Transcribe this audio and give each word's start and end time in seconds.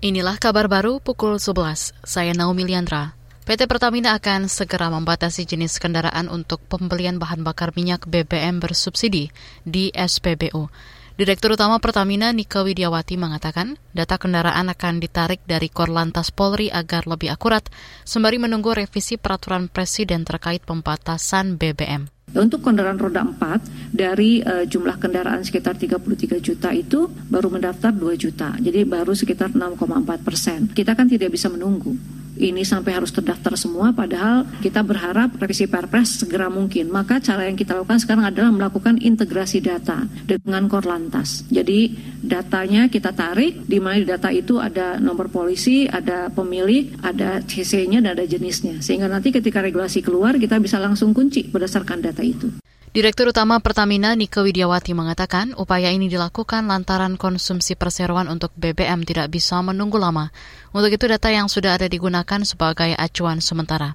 Inilah 0.00 0.40
kabar 0.40 0.64
baru 0.64 0.96
pukul 0.96 1.36
11. 1.36 1.92
Saya 2.08 2.32
Naomi 2.32 2.64
Liandra. 2.64 3.12
PT 3.44 3.68
Pertamina 3.68 4.16
akan 4.16 4.48
segera 4.48 4.88
membatasi 4.88 5.44
jenis 5.44 5.76
kendaraan 5.76 6.32
untuk 6.32 6.64
pembelian 6.72 7.20
bahan 7.20 7.44
bakar 7.44 7.76
minyak 7.76 8.08
BBM 8.08 8.64
bersubsidi 8.64 9.28
di 9.60 9.92
SPBU. 9.92 10.72
Direktur 11.20 11.52
Utama 11.52 11.76
Pertamina 11.84 12.32
Nika 12.32 12.64
Widiawati 12.64 13.20
mengatakan, 13.20 13.76
data 13.92 14.16
kendaraan 14.16 14.72
akan 14.72 15.04
ditarik 15.04 15.44
dari 15.44 15.68
Korlantas 15.68 16.32
Polri 16.32 16.72
agar 16.72 17.04
lebih 17.04 17.36
akurat, 17.36 17.68
sembari 18.08 18.40
menunggu 18.40 18.72
revisi 18.72 19.20
peraturan 19.20 19.68
Presiden 19.68 20.24
terkait 20.24 20.64
pembatasan 20.64 21.60
BBM. 21.60 22.08
Untuk 22.30 22.62
kendaraan 22.62 23.00
roda 23.00 23.26
4 23.26 23.90
dari 23.90 24.38
uh, 24.46 24.62
jumlah 24.62 25.02
kendaraan 25.02 25.42
sekitar 25.42 25.74
33 25.74 26.38
juta 26.38 26.70
itu 26.70 27.10
baru 27.26 27.50
mendaftar 27.50 27.90
2 27.90 28.14
juta, 28.14 28.54
jadi 28.62 28.86
baru 28.86 29.10
sekitar 29.18 29.50
6,4 29.50 30.22
persen. 30.22 30.70
Kita 30.70 30.94
kan 30.94 31.10
tidak 31.10 31.34
bisa 31.34 31.50
menunggu 31.50 32.19
ini 32.40 32.64
sampai 32.64 32.96
harus 32.96 33.12
terdaftar 33.12 33.52
semua 33.60 33.92
padahal 33.92 34.48
kita 34.64 34.80
berharap 34.80 35.36
revisi 35.36 35.68
Perpres 35.68 36.24
segera 36.24 36.48
mungkin. 36.48 36.88
Maka 36.88 37.20
cara 37.20 37.44
yang 37.44 37.54
kita 37.54 37.76
lakukan 37.76 38.00
sekarang 38.00 38.24
adalah 38.24 38.48
melakukan 38.48 38.96
integrasi 38.96 39.60
data 39.60 40.08
dengan 40.24 40.66
Korlantas. 40.72 41.44
Jadi 41.52 41.92
datanya 42.24 42.88
kita 42.88 43.12
tarik 43.12 43.68
di 43.68 43.76
mana 43.76 44.00
di 44.00 44.08
data 44.08 44.32
itu 44.32 44.56
ada 44.56 44.96
nomor 44.96 45.28
polisi, 45.28 45.84
ada 45.84 46.32
pemilik, 46.32 46.88
ada 47.04 47.44
CC-nya 47.44 48.00
dan 48.00 48.16
ada 48.16 48.24
jenisnya. 48.24 48.80
Sehingga 48.80 49.06
nanti 49.06 49.30
ketika 49.30 49.60
regulasi 49.60 50.00
keluar 50.00 50.40
kita 50.40 50.56
bisa 50.56 50.80
langsung 50.80 51.12
kunci 51.12 51.44
berdasarkan 51.46 52.00
data 52.00 52.24
itu. 52.24 52.48
Direktur 52.90 53.30
Utama 53.30 53.62
Pertamina 53.62 54.18
Nike 54.18 54.42
Widiawati 54.42 54.98
mengatakan 54.98 55.54
upaya 55.54 55.94
ini 55.94 56.10
dilakukan 56.10 56.66
lantaran 56.66 57.14
konsumsi 57.14 57.78
perseroan 57.78 58.26
untuk 58.26 58.50
BBM 58.58 59.06
tidak 59.06 59.30
bisa 59.30 59.62
menunggu 59.62 59.94
lama. 59.94 60.34
Untuk 60.74 60.90
itu 60.90 61.06
data 61.06 61.30
yang 61.30 61.46
sudah 61.46 61.78
ada 61.78 61.86
digunakan 61.86 62.42
sebagai 62.42 62.90
acuan 62.98 63.38
sementara. 63.38 63.94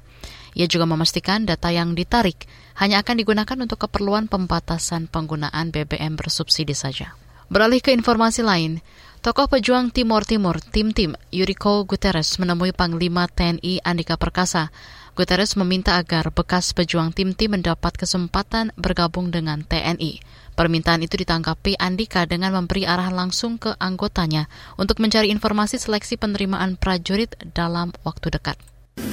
Ia 0.55 0.71
juga 0.71 0.88
memastikan 0.88 1.43
data 1.43 1.75
yang 1.75 1.91
ditarik 1.91 2.47
hanya 2.79 3.03
akan 3.03 3.19
digunakan 3.19 3.57
untuk 3.59 3.83
keperluan 3.83 4.31
pembatasan 4.31 5.11
penggunaan 5.11 5.75
BBM 5.75 6.16
bersubsidi 6.16 6.71
saja. 6.71 7.19
Beralih 7.51 7.83
ke 7.83 7.91
informasi 7.91 8.47
lain, 8.47 8.79
tokoh 9.19 9.51
pejuang 9.51 9.91
Timor 9.91 10.23
Timur, 10.23 10.63
Tim 10.63 10.95
Tim, 10.95 11.19
Yuriko 11.35 11.83
Guterres 11.83 12.39
menemui 12.39 12.71
Panglima 12.71 13.27
TNI 13.27 13.83
Andika 13.83 14.16
Perkasa 14.16 14.71
Guterres 15.16 15.55
meminta 15.55 15.95
agar 15.95 16.27
bekas 16.27 16.75
pejuang 16.75 17.16
tim-tim 17.16 17.55
mendapat 17.55 17.95
kesempatan 17.95 18.75
bergabung 18.75 19.31
dengan 19.31 19.63
TNI. 19.63 20.19
Permintaan 20.59 21.07
itu 21.07 21.16
ditanggapi 21.16 21.80
Andika 21.80 22.27
dengan 22.27 22.52
memberi 22.52 22.83
arahan 22.83 23.16
langsung 23.16 23.55
ke 23.55 23.80
anggotanya 23.80 24.52
untuk 24.75 24.99
mencari 24.99 25.31
informasi 25.31 25.80
seleksi 25.80 26.19
penerimaan 26.19 26.75
prajurit 26.75 27.31
dalam 27.55 27.95
waktu 28.03 28.27
dekat. 28.27 28.59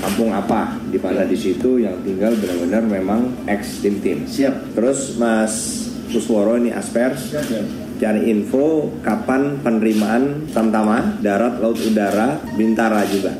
Kampung 0.02 0.34
apa 0.34 0.74
di 0.90 0.98
mana 0.98 1.22
di 1.22 1.38
situ 1.38 1.78
yang 1.78 2.02
tinggal 2.02 2.34
benar-benar 2.34 2.82
memang 2.82 3.46
ex 3.46 3.78
tim 3.78 4.02
tim. 4.02 4.26
Siap. 4.26 4.74
Terus 4.74 5.14
Mas 5.22 5.86
Pusworo 6.10 6.58
ini 6.58 6.74
aspers. 6.74 7.30
Siap, 7.30 7.46
siap 7.46 7.66
cari 8.02 8.34
info 8.34 8.90
kapan 9.06 9.62
penerimaan 9.62 10.50
Tamtama, 10.50 11.22
darat, 11.22 11.62
laut, 11.62 11.78
udara, 11.78 12.42
Bintara 12.58 13.06
juga, 13.06 13.30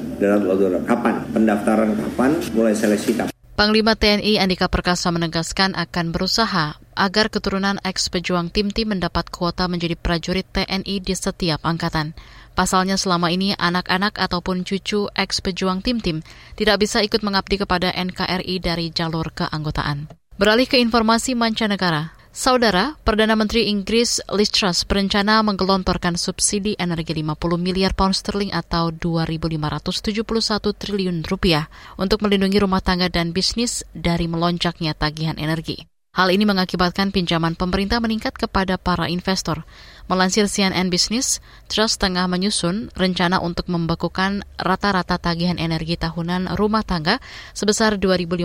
Kapan? 0.86 1.14
Pendaftaran 1.34 1.90
kapan? 1.98 2.30
Mulai 2.54 2.74
seleksi 2.78 3.10
kapan? 3.18 3.34
Panglima 3.52 3.92
TNI 3.94 4.40
Andika 4.40 4.66
Perkasa 4.66 5.12
menegaskan 5.12 5.76
akan 5.76 6.10
berusaha 6.10 6.80
agar 6.96 7.26
keturunan 7.28 7.78
ex 7.84 8.08
pejuang 8.08 8.48
tim-tim 8.48 8.90
mendapat 8.90 9.28
kuota 9.28 9.68
menjadi 9.68 9.94
prajurit 9.94 10.48
TNI 10.50 10.98
di 11.04 11.14
setiap 11.14 11.60
angkatan. 11.62 12.16
Pasalnya 12.52 12.96
selama 12.96 13.28
ini 13.32 13.52
anak-anak 13.56 14.16
ataupun 14.16 14.64
cucu 14.64 15.08
ex 15.12 15.44
pejuang 15.44 15.84
tim-tim 15.84 16.24
tidak 16.56 16.80
bisa 16.80 17.04
ikut 17.04 17.20
mengabdi 17.20 17.60
kepada 17.60 17.92
NKRI 17.92 18.56
dari 18.60 18.88
jalur 18.88 19.28
keanggotaan. 19.32 20.08
Beralih 20.40 20.66
ke 20.66 20.80
informasi 20.80 21.36
mancanegara, 21.36 22.16
Saudara, 22.32 22.96
Perdana 23.04 23.36
Menteri 23.36 23.68
Inggris 23.68 24.16
Liz 24.32 24.48
Truss 24.48 24.88
berencana 24.88 25.44
menggelontorkan 25.44 26.16
subsidi 26.16 26.72
energi 26.80 27.12
50 27.20 27.60
miliar 27.60 27.92
pound 27.92 28.16
sterling 28.16 28.48
atau 28.56 28.88
2.571 28.88 30.24
triliun 30.72 31.28
rupiah 31.28 31.68
untuk 32.00 32.24
melindungi 32.24 32.56
rumah 32.56 32.80
tangga 32.80 33.12
dan 33.12 33.36
bisnis 33.36 33.84
dari 33.92 34.32
melonjaknya 34.32 34.96
tagihan 34.96 35.36
energi. 35.36 35.91
Hal 36.12 36.28
ini 36.28 36.44
mengakibatkan 36.44 37.08
pinjaman 37.08 37.56
pemerintah 37.56 37.96
meningkat 37.96 38.36
kepada 38.36 38.76
para 38.76 39.08
investor. 39.08 39.64
Melansir 40.12 40.44
CNN 40.44 40.92
Business, 40.92 41.40
Trust 41.72 42.04
tengah 42.04 42.28
menyusun 42.28 42.92
rencana 42.92 43.40
untuk 43.40 43.72
membekukan 43.72 44.44
rata-rata 44.60 45.16
tagihan 45.16 45.56
energi 45.56 45.96
tahunan 45.96 46.52
rumah 46.60 46.84
tangga 46.84 47.16
sebesar 47.56 47.96
2.500 47.96 48.44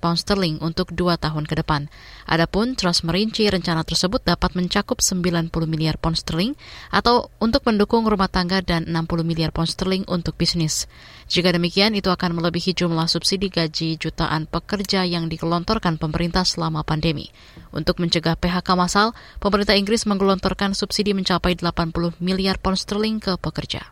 pound 0.00 0.16
sterling 0.16 0.56
untuk 0.64 0.88
dua 0.96 1.20
tahun 1.20 1.44
ke 1.44 1.60
depan. 1.60 1.92
Adapun 2.24 2.80
Trust 2.80 3.04
merinci 3.04 3.44
rencana 3.44 3.84
tersebut 3.84 4.24
dapat 4.24 4.56
mencakup 4.56 5.04
90 5.04 5.52
miliar 5.68 6.00
pound 6.00 6.16
sterling 6.16 6.56
atau 6.88 7.28
untuk 7.44 7.68
mendukung 7.68 8.08
rumah 8.08 8.32
tangga 8.32 8.64
dan 8.64 8.88
60 8.88 9.20
miliar 9.20 9.52
pound 9.52 9.68
sterling 9.68 10.08
untuk 10.08 10.40
bisnis. 10.40 10.88
Jika 11.28 11.52
demikian, 11.52 11.92
itu 11.92 12.08
akan 12.08 12.40
melebihi 12.40 12.72
jumlah 12.72 13.04
subsidi 13.04 13.52
gaji 13.52 14.00
jutaan 14.00 14.48
pekerja 14.48 15.04
yang 15.04 15.28
dikelontorkan 15.28 16.00
pemerintah 16.00 16.48
selama 16.48 16.80
pandemi 16.80 17.01
pandemi. 17.02 17.34
Untuk 17.74 17.98
mencegah 17.98 18.38
PHK 18.38 18.78
massal, 18.78 19.10
pemerintah 19.42 19.74
Inggris 19.74 20.06
menggelontorkan 20.06 20.78
subsidi 20.78 21.10
mencapai 21.18 21.58
80 21.58 22.22
miliar 22.22 22.62
pound 22.62 22.78
sterling 22.78 23.18
ke 23.18 23.34
pekerja. 23.42 23.90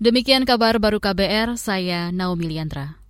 Demikian 0.00 0.48
kabar 0.48 0.80
baru 0.80 0.96
KBR, 0.96 1.60
saya 1.60 2.08
Naomi 2.08 2.48
Liandra. 2.48 3.01